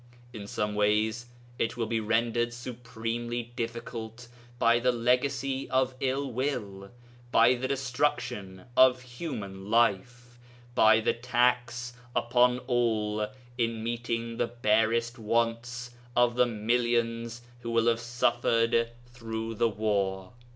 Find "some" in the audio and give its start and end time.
0.47-0.73